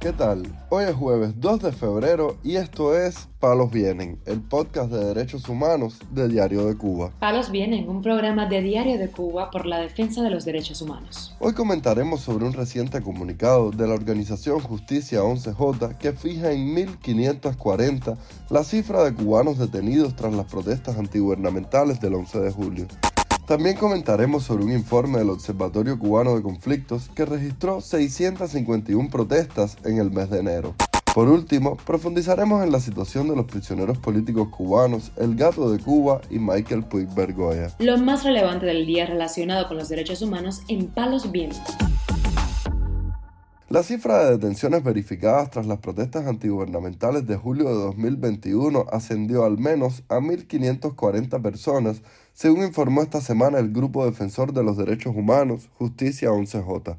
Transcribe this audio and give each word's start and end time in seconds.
¿Qué 0.00 0.14
tal? 0.14 0.44
Hoy 0.70 0.84
es 0.84 0.94
jueves 0.94 1.34
2 1.42 1.60
de 1.60 1.72
febrero 1.72 2.38
y 2.42 2.56
esto 2.56 2.96
es 2.96 3.28
Palos 3.38 3.70
Vienen, 3.70 4.18
el 4.24 4.40
podcast 4.40 4.90
de 4.90 5.04
derechos 5.04 5.46
humanos 5.46 5.98
de 6.10 6.26
Diario 6.26 6.64
de 6.64 6.74
Cuba. 6.74 7.12
Palos 7.20 7.50
Vienen, 7.50 7.86
un 7.86 8.00
programa 8.00 8.46
de 8.46 8.62
Diario 8.62 8.96
de 8.96 9.10
Cuba 9.10 9.50
por 9.50 9.66
la 9.66 9.78
defensa 9.78 10.22
de 10.22 10.30
los 10.30 10.46
derechos 10.46 10.80
humanos. 10.80 11.36
Hoy 11.38 11.52
comentaremos 11.52 12.22
sobre 12.22 12.46
un 12.46 12.54
reciente 12.54 13.02
comunicado 13.02 13.72
de 13.72 13.86
la 13.86 13.92
organización 13.92 14.60
Justicia 14.60 15.20
11J 15.20 15.98
que 15.98 16.12
fija 16.12 16.50
en 16.50 16.72
1540 16.72 18.16
la 18.48 18.64
cifra 18.64 19.04
de 19.04 19.12
cubanos 19.12 19.58
detenidos 19.58 20.16
tras 20.16 20.32
las 20.32 20.46
protestas 20.46 20.96
antigubernamentales 20.96 22.00
del 22.00 22.14
11 22.14 22.40
de 22.40 22.50
julio. 22.50 22.86
También 23.46 23.76
comentaremos 23.76 24.44
sobre 24.44 24.64
un 24.64 24.72
informe 24.72 25.18
del 25.18 25.30
Observatorio 25.30 25.98
Cubano 25.98 26.36
de 26.36 26.42
Conflictos 26.42 27.10
que 27.14 27.24
registró 27.24 27.80
651 27.80 29.10
protestas 29.10 29.76
en 29.84 29.98
el 29.98 30.10
mes 30.10 30.30
de 30.30 30.40
enero. 30.40 30.74
Por 31.14 31.28
último, 31.28 31.76
profundizaremos 31.76 32.62
en 32.62 32.70
la 32.70 32.78
situación 32.78 33.28
de 33.28 33.34
los 33.34 33.46
prisioneros 33.46 33.98
políticos 33.98 34.48
cubanos, 34.48 35.10
el 35.16 35.34
gato 35.34 35.72
de 35.72 35.80
Cuba 35.80 36.20
y 36.30 36.38
Michael 36.38 36.84
Puig 36.84 37.12
Bergoya. 37.12 37.74
Lo 37.80 37.98
más 37.98 38.22
relevante 38.22 38.66
del 38.66 38.86
día 38.86 39.06
relacionado 39.06 39.66
con 39.66 39.76
los 39.76 39.88
derechos 39.88 40.22
humanos 40.22 40.60
en 40.68 40.86
Palos 40.86 41.32
Vientos. 41.32 41.60
La 43.70 43.84
cifra 43.84 44.24
de 44.24 44.32
detenciones 44.32 44.82
verificadas 44.82 45.48
tras 45.52 45.64
las 45.64 45.78
protestas 45.78 46.26
antigubernamentales 46.26 47.24
de 47.28 47.36
julio 47.36 47.68
de 47.68 47.74
2021 47.74 48.86
ascendió 48.90 49.44
al 49.44 49.58
menos 49.58 50.02
a 50.08 50.16
1.540 50.16 51.40
personas, 51.40 52.02
según 52.34 52.64
informó 52.64 53.00
esta 53.00 53.20
semana 53.20 53.60
el 53.60 53.72
Grupo 53.72 54.04
Defensor 54.04 54.52
de 54.52 54.64
los 54.64 54.76
Derechos 54.76 55.14
Humanos, 55.14 55.70
Justicia 55.78 56.30
11J. 56.30 56.96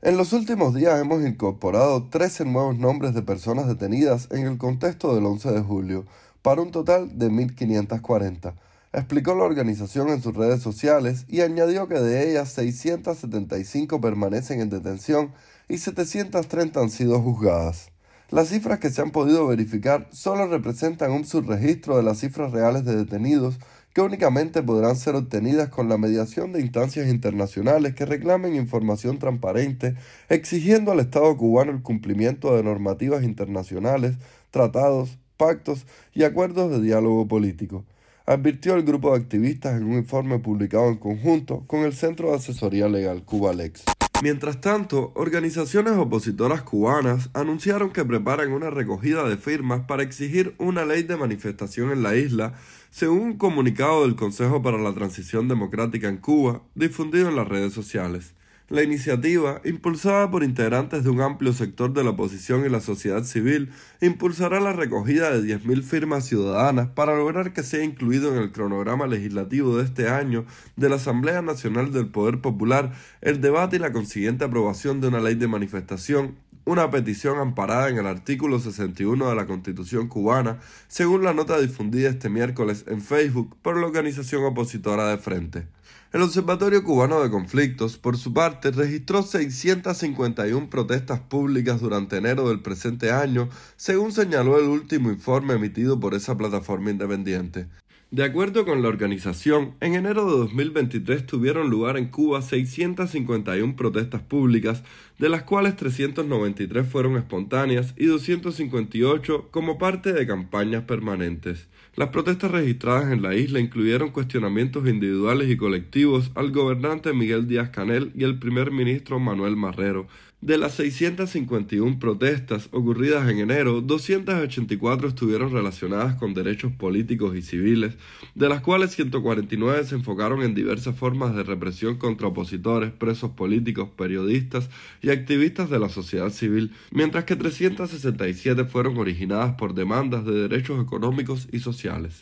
En 0.00 0.16
los 0.16 0.32
últimos 0.32 0.74
días 0.74 0.98
hemos 0.98 1.22
incorporado 1.26 2.04
13 2.04 2.46
nuevos 2.46 2.78
nombres 2.78 3.12
de 3.12 3.20
personas 3.20 3.68
detenidas 3.68 4.28
en 4.30 4.46
el 4.46 4.56
contexto 4.56 5.14
del 5.14 5.26
11 5.26 5.52
de 5.52 5.60
julio, 5.60 6.06
para 6.40 6.62
un 6.62 6.70
total 6.70 7.18
de 7.18 7.28
1.540 7.30 8.54
explicó 8.94 9.34
la 9.34 9.44
organización 9.44 10.08
en 10.08 10.22
sus 10.22 10.34
redes 10.34 10.62
sociales 10.62 11.24
y 11.28 11.40
añadió 11.40 11.88
que 11.88 11.98
de 11.98 12.30
ellas 12.30 12.50
675 12.50 14.00
permanecen 14.00 14.60
en 14.60 14.70
detención 14.70 15.32
y 15.68 15.78
730 15.78 16.80
han 16.80 16.90
sido 16.90 17.20
juzgadas. 17.20 17.90
Las 18.30 18.48
cifras 18.48 18.78
que 18.78 18.90
se 18.90 19.02
han 19.02 19.10
podido 19.10 19.46
verificar 19.46 20.08
solo 20.10 20.46
representan 20.46 21.12
un 21.12 21.24
subregistro 21.24 21.96
de 21.96 22.02
las 22.02 22.18
cifras 22.18 22.52
reales 22.52 22.84
de 22.84 22.96
detenidos 22.96 23.58
que 23.92 24.00
únicamente 24.00 24.62
podrán 24.62 24.96
ser 24.96 25.14
obtenidas 25.14 25.68
con 25.68 25.88
la 25.88 25.98
mediación 25.98 26.52
de 26.52 26.60
instancias 26.60 27.08
internacionales 27.08 27.94
que 27.94 28.06
reclamen 28.06 28.56
información 28.56 29.18
transparente, 29.18 29.94
exigiendo 30.28 30.90
al 30.90 31.00
Estado 31.00 31.36
cubano 31.36 31.70
el 31.70 31.82
cumplimiento 31.82 32.56
de 32.56 32.64
normativas 32.64 33.22
internacionales, 33.22 34.16
tratados, 34.50 35.18
pactos 35.36 35.86
y 36.12 36.24
acuerdos 36.24 36.70
de 36.70 36.80
diálogo 36.80 37.28
político 37.28 37.84
advirtió 38.26 38.74
el 38.74 38.84
grupo 38.84 39.10
de 39.10 39.22
activistas 39.22 39.76
en 39.76 39.84
un 39.84 39.94
informe 39.94 40.38
publicado 40.38 40.88
en 40.88 40.96
conjunto 40.96 41.64
con 41.66 41.80
el 41.80 41.92
Centro 41.92 42.30
de 42.30 42.36
Asesoría 42.36 42.88
Legal 42.88 43.22
Cubalex. 43.22 43.84
Mientras 44.24 44.62
tanto, 44.62 45.12
organizaciones 45.16 45.92
opositoras 45.98 46.62
cubanas 46.62 47.28
anunciaron 47.34 47.90
que 47.90 48.06
preparan 48.06 48.52
una 48.52 48.70
recogida 48.70 49.28
de 49.28 49.36
firmas 49.36 49.82
para 49.82 50.02
exigir 50.02 50.54
una 50.56 50.86
ley 50.86 51.02
de 51.02 51.18
manifestación 51.18 51.92
en 51.92 52.02
la 52.02 52.16
isla, 52.16 52.54
según 52.88 53.18
un 53.18 53.36
comunicado 53.36 54.00
del 54.00 54.16
Consejo 54.16 54.62
para 54.62 54.78
la 54.78 54.94
Transición 54.94 55.46
Democrática 55.46 56.08
en 56.08 56.16
Cuba, 56.16 56.62
difundido 56.74 57.28
en 57.28 57.36
las 57.36 57.46
redes 57.46 57.74
sociales. 57.74 58.32
La 58.74 58.82
iniciativa, 58.82 59.60
impulsada 59.64 60.32
por 60.32 60.42
integrantes 60.42 61.04
de 61.04 61.10
un 61.10 61.20
amplio 61.20 61.52
sector 61.52 61.92
de 61.92 62.02
la 62.02 62.10
oposición 62.10 62.66
y 62.66 62.68
la 62.68 62.80
sociedad 62.80 63.22
civil, 63.22 63.70
impulsará 64.00 64.58
la 64.58 64.72
recogida 64.72 65.30
de 65.30 65.42
10.000 65.60 65.84
firmas 65.84 66.24
ciudadanas 66.26 66.88
para 66.88 67.16
lograr 67.16 67.52
que 67.52 67.62
sea 67.62 67.84
incluido 67.84 68.34
en 68.34 68.42
el 68.42 68.50
cronograma 68.50 69.06
legislativo 69.06 69.76
de 69.76 69.84
este 69.84 70.08
año 70.08 70.44
de 70.74 70.88
la 70.88 70.96
Asamblea 70.96 71.40
Nacional 71.40 71.92
del 71.92 72.08
Poder 72.08 72.40
Popular 72.40 72.90
el 73.20 73.40
debate 73.40 73.76
y 73.76 73.78
la 73.78 73.92
consiguiente 73.92 74.44
aprobación 74.44 75.00
de 75.00 75.06
una 75.06 75.20
ley 75.20 75.36
de 75.36 75.46
manifestación 75.46 76.34
una 76.64 76.90
petición 76.90 77.38
amparada 77.38 77.88
en 77.88 77.98
el 77.98 78.06
artículo 78.06 78.58
61 78.58 79.28
de 79.28 79.34
la 79.34 79.46
Constitución 79.46 80.08
cubana, 80.08 80.60
según 80.88 81.22
la 81.22 81.34
nota 81.34 81.58
difundida 81.60 82.08
este 82.08 82.30
miércoles 82.30 82.84
en 82.88 83.02
Facebook 83.02 83.56
por 83.62 83.78
la 83.78 83.86
organización 83.86 84.44
opositora 84.44 85.08
de 85.08 85.18
Frente. 85.18 85.66
El 86.12 86.22
Observatorio 86.22 86.84
Cubano 86.84 87.20
de 87.20 87.28
Conflictos, 87.28 87.98
por 87.98 88.16
su 88.16 88.32
parte, 88.32 88.70
registró 88.70 89.24
651 89.24 90.70
protestas 90.70 91.18
públicas 91.18 91.80
durante 91.80 92.16
enero 92.16 92.48
del 92.48 92.62
presente 92.62 93.10
año, 93.10 93.48
según 93.76 94.12
señaló 94.12 94.58
el 94.58 94.66
último 94.66 95.10
informe 95.10 95.54
emitido 95.54 95.98
por 95.98 96.14
esa 96.14 96.36
plataforma 96.36 96.92
independiente. 96.92 97.66
De 98.14 98.22
acuerdo 98.22 98.64
con 98.64 98.80
la 98.80 98.88
organización, 98.88 99.74
en 99.80 99.94
enero 99.94 100.24
de 100.26 100.38
2023 100.38 101.26
tuvieron 101.26 101.68
lugar 101.68 101.96
en 101.96 102.06
Cuba 102.06 102.42
651 102.42 103.74
protestas 103.74 104.22
públicas, 104.22 104.84
de 105.18 105.28
las 105.28 105.42
cuales 105.42 105.74
393 105.74 106.86
fueron 106.86 107.16
espontáneas 107.16 107.92
y 107.96 108.06
258 108.06 109.48
como 109.50 109.78
parte 109.78 110.12
de 110.12 110.28
campañas 110.28 110.84
permanentes. 110.84 111.66
Las 111.96 112.10
protestas 112.10 112.52
registradas 112.52 113.12
en 113.12 113.20
la 113.20 113.34
isla 113.34 113.58
incluyeron 113.58 114.10
cuestionamientos 114.10 114.86
individuales 114.88 115.50
y 115.50 115.56
colectivos 115.56 116.30
al 116.36 116.52
gobernante 116.52 117.12
Miguel 117.14 117.48
Díaz 117.48 117.70
Canel 117.70 118.12
y 118.14 118.22
el 118.22 118.38
primer 118.38 118.70
ministro 118.70 119.18
Manuel 119.18 119.56
Marrero, 119.56 120.06
de 120.44 120.58
las 120.58 120.74
651 120.74 121.98
protestas 121.98 122.68
ocurridas 122.70 123.30
en 123.30 123.38
enero, 123.38 123.80
284 123.80 125.08
estuvieron 125.08 125.50
relacionadas 125.50 126.16
con 126.16 126.34
derechos 126.34 126.70
políticos 126.70 127.34
y 127.34 127.40
civiles, 127.40 127.94
de 128.34 128.50
las 128.50 128.60
cuales 128.60 128.90
149 128.90 129.84
se 129.84 129.94
enfocaron 129.94 130.42
en 130.42 130.54
diversas 130.54 130.96
formas 130.96 131.34
de 131.34 131.44
represión 131.44 131.96
contra 131.96 132.28
opositores, 132.28 132.92
presos 132.92 133.30
políticos, 133.30 133.88
periodistas 133.96 134.68
y 135.00 135.08
activistas 135.08 135.70
de 135.70 135.78
la 135.78 135.88
sociedad 135.88 136.28
civil, 136.28 136.72
mientras 136.90 137.24
que 137.24 137.36
367 137.36 138.66
fueron 138.66 138.98
originadas 138.98 139.54
por 139.54 139.72
demandas 139.72 140.26
de 140.26 140.32
derechos 140.32 140.78
económicos 140.82 141.48
y 141.52 141.60
sociales. 141.60 142.20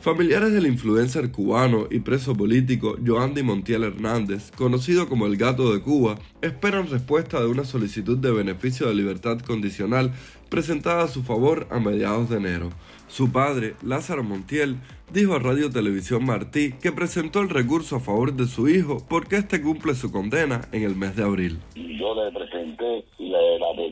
Familiares 0.00 0.52
del 0.52 0.66
influencer 0.66 1.30
cubano 1.30 1.86
y 1.90 2.00
preso 2.00 2.34
político 2.34 2.96
Joandy 3.04 3.42
Montiel 3.42 3.84
Hernández, 3.84 4.50
conocido 4.52 5.08
como 5.08 5.26
el 5.26 5.36
Gato 5.36 5.72
de 5.72 5.80
Cuba, 5.80 6.18
esperan 6.42 6.88
respuesta 6.90 7.40
de 7.40 7.46
una 7.46 7.64
solicitud 7.64 8.18
de 8.18 8.32
beneficio 8.32 8.88
de 8.88 8.94
libertad 8.94 9.38
condicional 9.38 10.12
presentada 10.48 11.04
a 11.04 11.08
su 11.08 11.22
favor 11.22 11.66
a 11.70 11.78
mediados 11.78 12.30
de 12.30 12.36
enero. 12.36 12.70
Su 13.08 13.30
padre, 13.30 13.74
Lázaro 13.82 14.24
Montiel, 14.24 14.76
dijo 15.12 15.34
a 15.34 15.38
Radio 15.38 15.70
Televisión 15.70 16.24
Martí 16.24 16.72
que 16.82 16.92
presentó 16.92 17.40
el 17.40 17.48
recurso 17.48 17.96
a 17.96 18.00
favor 18.00 18.32
de 18.32 18.46
su 18.46 18.68
hijo 18.68 18.98
porque 19.08 19.36
éste 19.36 19.62
cumple 19.62 19.94
su 19.94 20.10
condena 20.10 20.62
en 20.72 20.82
el 20.82 20.96
mes 20.96 21.16
de 21.16 21.24
abril. 21.24 21.58
Yo 21.74 22.14
le 22.14 22.32
presenté 22.32 23.04
la 23.18 23.38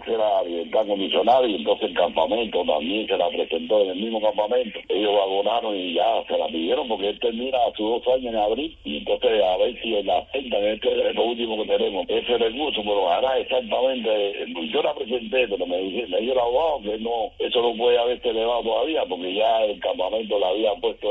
tercera 0.04 0.42
libertad 0.44 0.87
condicional 0.87 1.50
y 1.50 1.56
entonces 1.56 1.88
el 1.88 1.94
campamento 1.94 2.65
también 2.65 3.06
se 3.06 3.16
la 3.16 3.28
presentó 3.28 3.82
en 3.82 3.91
el 3.91 3.97
mismo 3.97 4.20
campamento. 4.20 4.78
Ellos 4.88 5.12
abonaron 5.22 5.76
y 5.76 5.94
ya 5.94 6.22
se 6.28 6.38
la 6.38 6.47
pidieron 6.47 6.88
porque 6.88 7.09
él 7.09 7.19
termina 7.20 7.59
sus 7.76 8.04
dos 8.04 8.15
años 8.15 8.34
en 8.34 8.37
abril 8.37 8.76
y 8.84 8.98
entonces 8.98 9.42
a 9.42 9.56
ver 9.56 9.81
si 9.81 10.03
la 10.03 10.19
aceptan. 10.19 10.65
Este 10.65 11.09
es 11.09 11.15
lo 11.15 11.25
último 11.25 11.62
que 11.62 11.76
tenemos. 11.76 12.06
Ese 12.09 12.38
recurso, 12.38 12.82
pero 12.82 13.10
hará 13.10 13.38
exactamente. 13.38 14.47
Yo 14.72 14.82
la 14.82 14.94
presenté, 14.94 15.48
pero 15.48 15.66
me, 15.66 15.78
dije, 15.78 16.06
me 16.09 16.21
dijo 16.21 16.32
el 16.32 16.38
abogado 16.38 16.82
que 16.82 16.98
no, 16.98 17.31
eso 17.38 17.62
no 17.62 17.76
puede 17.76 17.98
haberse 17.98 18.28
elevado 18.28 18.62
todavía 18.62 19.04
porque 19.09 19.34
ya 19.34 19.65
el 19.65 19.78
campamento 19.80 20.39
la 20.39 20.48
había 20.48 20.74
puesto, 20.74 21.09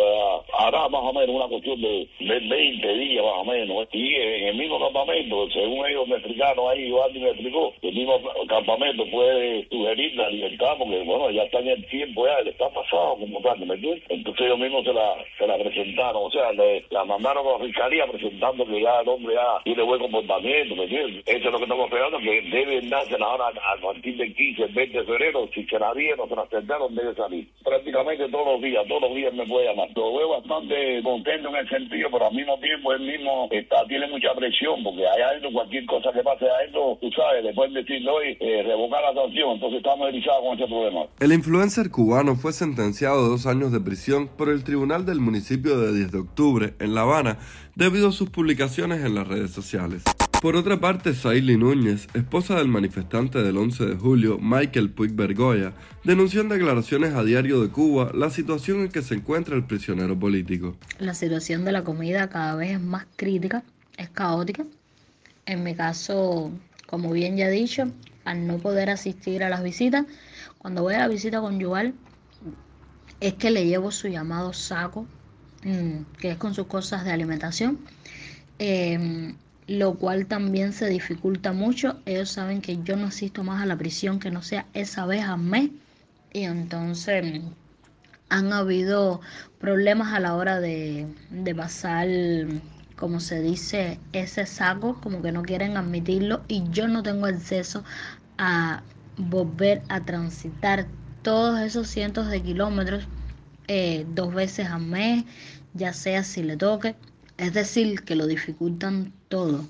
hará 0.60 0.88
más 0.90 1.02
o 1.02 1.14
menos 1.14 1.36
una 1.36 1.48
cuestión 1.48 1.82
de, 1.82 2.08
20 2.20 2.94
días 2.96 3.24
más 3.24 3.36
o 3.38 3.46
menos. 3.46 3.88
Y 3.92 4.16
en 4.16 4.48
el 4.50 4.56
mismo 4.56 4.80
campamento, 4.80 5.50
según 5.52 5.86
ellos 5.88 6.08
me 6.08 6.16
explicaron 6.16 6.70
ahí, 6.70 6.88
Iván 6.88 7.14
me 7.14 7.30
explicó, 7.30 7.74
el 7.82 7.94
mismo 7.94 8.20
campamento 8.48 8.83
puede 9.12 9.68
sugerir 9.70 10.16
la 10.16 10.30
libertad 10.30 10.76
porque, 10.78 11.04
bueno, 11.04 11.30
ya 11.32 11.44
está 11.44 11.60
en 11.60 11.68
el 11.70 11.86
tiempo, 11.88 12.26
ya 12.26 12.42
le 12.42 12.52
está 12.52 12.70
pasado 12.70 13.18
como 13.18 13.40
tal, 13.42 13.60
¿me 13.60 13.76
entiendes? 13.76 14.04
Entonces 14.10 14.46
ellos 14.46 14.60
mismos 14.60 14.84
se 14.84 14.94
la, 14.94 15.16
se 15.38 15.48
la 15.48 15.58
presentaron, 15.58 16.24
o 16.24 16.32
sea, 16.32 16.52
le, 16.52 16.86
la 16.90 17.06
mandaron 17.06 17.48
a 17.48 17.58
la 17.58 17.66
fiscalía 17.66 18.06
presentando 18.08 18.66
que 18.66 18.82
ya 18.82 19.00
el 19.02 19.10
hombre 19.10 19.36
ya 19.36 19.64
tiene 19.64 19.84
buen 19.84 20.02
comportamiento, 20.02 20.76
¿me 20.76 20.84
entiendes? 20.84 21.24
Eso 21.26 21.48
es 21.48 21.52
lo 21.52 21.58
que 21.58 21.64
estamos 21.64 21.86
esperando, 21.86 22.20
que 22.20 22.42
deben 22.42 22.90
darse 22.90 23.16
ahora 23.20 23.48
a 23.48 23.82
partir 23.82 24.18
del 24.18 24.36
15, 24.36 24.64
el 24.64 24.74
20 24.74 24.98
de 24.98 25.06
febrero, 25.06 25.50
si 25.54 25.64
se 25.66 25.80
la 25.80 25.94
dieron, 25.94 26.30
se 26.30 26.36
la 26.36 26.42
aceptaron, 26.42 26.96
debe 26.96 27.14
salir. 27.16 27.48
Prácticamente 27.64 28.30
todos 28.30 28.48
los 28.48 28.62
días, 28.62 28.86
todos 28.88 29.02
los 29.04 29.16
días 29.16 29.34
me 29.34 29.46
puede 29.46 29.68
llamar. 29.68 29.90
Lo 29.96 30.16
veo 30.16 30.30
bastante 30.30 31.02
contento 31.04 31.50
en 31.50 31.56
el 31.56 31.70
sentido, 31.70 32.10
pero 32.12 32.28
al 32.28 32.34
mismo 32.34 32.58
tiempo 32.60 32.94
él 32.94 33.02
mismo 33.02 33.48
está, 33.52 33.86
tiene 33.88 34.08
mucha 34.08 34.34
presión, 34.34 34.84
porque 34.84 35.08
allá 35.08 35.30
adentro 35.30 35.52
cualquier 35.52 35.86
cosa 35.86 36.12
que 36.12 36.24
pase 36.24 36.50
adentro, 36.50 36.98
tú 37.02 37.12
sabes, 37.12 37.44
le 37.44 37.54
pueden 37.54 37.74
decir 37.74 38.08
hoy, 38.10 38.38
eh, 38.40 38.64
revocar 38.74 39.02
la 39.04 39.22
sanción, 39.22 39.52
entonces 39.52 39.78
estamos 39.78 40.08
erizados 40.10 40.42
con 40.42 40.58
ese 40.58 40.68
problema. 40.68 41.06
El 41.20 41.34
influencer 41.34 41.90
cubano 41.92 42.36
fue 42.36 42.54
sentenciado 42.54 43.26
a 43.26 43.30
dos 43.30 43.46
años 43.46 43.72
de 43.72 43.80
prisión 43.80 44.28
por 44.28 44.50
el 44.50 44.64
tribunal 44.64 45.06
del 45.06 45.20
municipio 45.20 45.78
de 45.80 45.94
10 45.96 46.12
de 46.12 46.20
octubre, 46.20 46.74
en 46.80 46.96
La 46.96 47.02
Habana, 47.02 47.38
debido 47.76 48.10
a 48.10 48.12
sus 48.12 48.30
publicaciones 48.30 49.06
en 49.06 49.16
las 49.16 49.28
redes 49.28 49.52
sociales. 49.52 50.04
Por 50.42 50.58
otra 50.58 50.78
parte, 50.78 51.14
Saily 51.14 51.56
Núñez, 51.56 52.10
esposa 52.14 52.56
del 52.56 52.68
manifestante 52.68 53.42
del 53.42 53.56
11 53.56 53.86
de 53.86 53.96
julio, 53.96 54.38
Michael 54.42 54.90
Puig 54.90 55.14
Bergoya, 55.14 55.72
denunció 56.04 56.42
en 56.42 56.50
declaraciones 56.50 57.14
a 57.14 57.24
Diario 57.24 57.62
de 57.62 57.70
Cuba 57.70 58.12
la 58.14 58.30
situación 58.30 58.82
en 58.82 58.90
que 58.90 59.02
se 59.02 59.16
encuentra 59.16 59.56
el 59.56 59.64
prisionero 59.64 60.20
político. 60.20 60.76
La 61.00 61.14
situación 61.14 61.64
de 61.64 61.72
la 61.72 61.86
comida 61.86 62.28
cada 62.28 62.56
vez 62.56 62.72
es 62.72 62.82
más 62.82 63.06
crítica, 63.16 63.64
es 63.96 64.10
caótica. 64.10 64.66
En 65.46 65.64
mi 65.64 65.76
caso, 65.76 66.52
como 66.88 67.12
bien 67.12 67.38
ya 67.38 67.48
he 67.48 67.52
dicho, 67.52 67.86
al 68.26 68.48
no 68.48 68.58
poder 68.58 68.90
asistir 68.90 69.44
a 69.44 69.50
las 69.50 69.64
visitas, 69.64 70.06
cuando 70.58 70.82
voy 70.82 70.96
a 70.96 71.00
la 71.00 71.08
visita 71.08 71.42
conyugal, 71.42 71.94
es 73.20 73.34
que 73.36 73.52
le 73.52 73.66
llevo 73.66 73.92
su 73.92 74.08
llamado 74.08 74.54
saco, 74.54 75.06
mm, 75.64 76.18
que 76.20 76.32
es 76.32 76.38
con 76.38 76.54
sus 76.54 76.68
cosas 76.68 77.06
de 77.06 77.12
alimentación. 77.12 77.80
Em, 78.60 79.36
lo 79.68 79.96
cual 79.96 80.26
también 80.28 80.74
se 80.74 80.88
dificulta 80.90 81.54
mucho. 81.54 82.00
Ellos 82.06 82.30
saben 82.30 82.62
que 82.62 82.80
yo 82.84 82.96
no 82.96 83.08
asisto 83.08 83.44
más 83.44 83.62
a 83.62 83.66
la 83.66 83.78
prisión 83.78 84.20
que 84.20 84.32
no 84.32 84.42
sea 84.42 84.66
esa 84.74 85.06
vez 85.06 85.24
al 85.24 85.40
mes 85.40 85.72
y 86.34 86.44
entonces 86.44 87.42
han 88.30 88.52
habido 88.52 89.22
problemas 89.60 90.14
a 90.14 90.20
la 90.20 90.36
hora 90.36 90.60
de, 90.60 91.08
de 91.30 91.56
pasar, 91.56 92.08
como 93.04 93.20
se 93.20 93.42
dice, 93.42 94.00
ese 94.14 94.46
saco, 94.46 94.98
como 95.02 95.22
que 95.22 95.34
no 95.34 95.42
quieren 95.42 95.76
admitirlo 95.76 96.42
y 96.48 96.64
yo 96.70 96.88
no 96.88 97.04
tengo 97.04 97.26
acceso 97.26 97.84
a 98.38 98.82
volver 99.18 99.82
a 99.90 100.06
transitar 100.06 100.88
todos 101.22 101.60
esos 101.60 101.90
cientos 101.90 102.30
de 102.30 102.42
kilómetros 102.42 103.06
eh, 103.68 104.06
dos 104.16 104.34
veces 104.34 104.68
al 104.68 104.84
mes, 104.84 105.26
ya 105.74 105.92
sea 105.92 106.24
si 106.24 106.44
le 106.44 106.56
toque. 106.56 106.96
Es 107.38 107.54
decir, 107.54 108.04
que 108.04 108.16
lo 108.16 108.26
dificultan 108.26 109.12
todo 109.28 109.66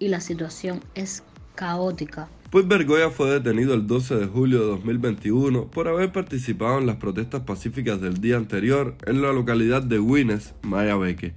y 0.00 0.08
la 0.08 0.20
situación 0.20 0.80
es 0.96 1.22
caótica. 1.54 2.28
Pues 2.50 2.66
Bergoya 2.66 3.10
fue 3.10 3.30
detenido 3.30 3.74
el 3.74 3.86
12 3.86 4.16
de 4.16 4.26
julio 4.26 4.58
de 4.58 4.66
2021 4.66 5.66
por 5.70 5.86
haber 5.86 6.10
participado 6.10 6.78
en 6.78 6.86
las 6.88 6.96
protestas 6.96 7.42
pacíficas 7.42 8.00
del 8.00 8.20
día 8.20 8.38
anterior 8.38 8.96
en 9.06 9.22
la 9.22 9.32
localidad 9.32 9.84
de 9.84 10.00
Wines, 10.00 10.52
Mayabeque. 10.62 11.32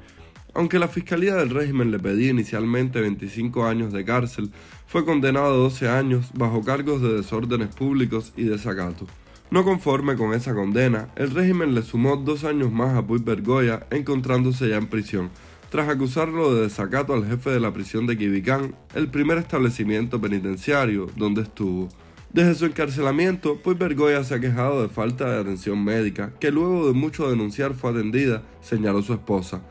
Aunque 0.55 0.77
la 0.77 0.87
Fiscalía 0.87 1.35
del 1.35 1.49
régimen 1.49 1.89
le 1.89 1.97
pedía 1.97 2.29
inicialmente 2.29 3.01
25 3.01 3.65
años 3.65 3.91
de 3.91 4.05
cárcel, 4.05 4.51
fue 4.85 5.03
condenado 5.03 5.47
a 5.47 5.57
12 5.57 5.89
años 5.89 6.29
bajo 6.35 6.61
cargos 6.63 7.01
de 7.01 7.13
desórdenes 7.13 7.69
públicos 7.69 8.33
y 8.37 8.43
desacato. 8.43 9.07
No 9.49 9.63
conforme 9.63 10.15
con 10.15 10.33
esa 10.33 10.53
condena, 10.53 11.09
el 11.15 11.31
régimen 11.31 11.73
le 11.73 11.81
sumó 11.81 12.17
dos 12.17 12.43
años 12.43 12.71
más 12.71 12.95
a 12.95 13.05
Puig 13.05 13.23
Bergoya, 13.23 13.87
encontrándose 13.89 14.69
ya 14.69 14.77
en 14.77 14.87
prisión, 14.87 15.31
tras 15.71 15.89
acusarlo 15.89 16.53
de 16.53 16.61
desacato 16.61 17.13
al 17.15 17.25
jefe 17.25 17.49
de 17.49 17.59
la 17.59 17.73
prisión 17.73 18.05
de 18.05 18.15
Quibicán, 18.15 18.75
el 18.93 19.09
primer 19.09 19.39
establecimiento 19.39 20.21
penitenciario 20.21 21.07
donde 21.15 21.41
estuvo. 21.41 21.89
Desde 22.31 22.53
su 22.53 22.65
encarcelamiento, 22.65 23.57
Puig 23.57 23.77
Bergoya 23.77 24.23
se 24.23 24.35
ha 24.35 24.39
quejado 24.39 24.83
de 24.83 24.89
falta 24.89 25.31
de 25.31 25.41
atención 25.41 25.83
médica, 25.83 26.31
que 26.39 26.51
luego 26.51 26.87
de 26.87 26.93
mucho 26.93 27.27
denunciar 27.29 27.73
fue 27.73 27.89
atendida, 27.89 28.43
señaló 28.61 29.01
su 29.01 29.13
esposa. 29.13 29.61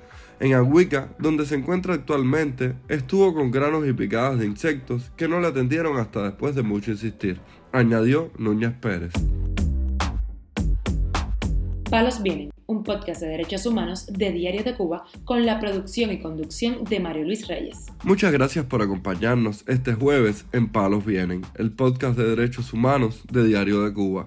En 0.43 0.55
Aguica, 0.55 1.15
donde 1.21 1.47
se 1.47 1.55
encuentra 1.55 1.94
actualmente, 1.94 2.75
estuvo 2.89 3.33
con 3.33 3.53
granos 3.53 3.87
y 3.87 3.93
picadas 3.93 4.41
de 4.41 4.47
insectos 4.47 5.12
que 5.17 5.29
no 5.29 5.39
le 5.39 5.47
atendieron 5.47 5.99
hasta 5.99 6.25
después 6.25 6.56
de 6.56 6.62
mucho 6.62 6.91
insistir, 6.91 7.39
añadió 7.71 8.33
Núñez 8.39 8.73
Pérez. 8.73 9.12
Palos 11.89 12.21
Vienen, 12.25 12.50
un 12.67 12.83
podcast 12.83 13.21
de 13.21 13.29
derechos 13.29 13.67
humanos 13.67 14.06
de 14.09 14.33
Diario 14.33 14.65
de 14.65 14.75
Cuba 14.75 15.05
con 15.25 15.47
la 15.47 15.61
producción 15.61 16.11
y 16.11 16.19
conducción 16.19 16.83
de 16.91 16.99
Mario 16.99 17.23
Luis 17.23 17.47
Reyes. 17.47 17.87
Muchas 18.03 18.33
gracias 18.33 18.65
por 18.65 18.83
acompañarnos 18.83 19.62
este 19.69 19.95
jueves 19.95 20.47
en 20.50 20.73
Palos 20.73 21.06
Vienen, 21.06 21.43
el 21.55 21.71
podcast 21.71 22.19
de 22.19 22.35
derechos 22.35 22.73
humanos 22.73 23.23
de 23.31 23.45
Diario 23.45 23.83
de 23.83 23.93
Cuba. 23.93 24.27